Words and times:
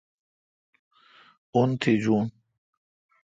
مہ 1.53 1.55
ان 1.61 1.69
تھجون 1.81 2.25
اؘ۔ 2.25 2.35